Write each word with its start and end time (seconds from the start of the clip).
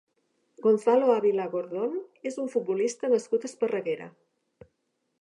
Gonzalo 0.65 1.09
Ávila 1.15 1.45
Gordón 1.57 1.95
és 2.31 2.41
un 2.45 2.51
futbolista 2.57 3.13
nascut 3.15 3.49
a 3.49 3.51
Esparreguera. 3.53 4.13